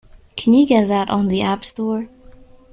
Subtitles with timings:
[0.35, 2.07] Can you get that on the App Store?